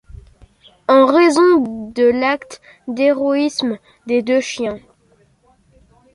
[0.87, 3.77] En raison de l'acte d'héroïsme
[4.07, 4.79] des deux chiens.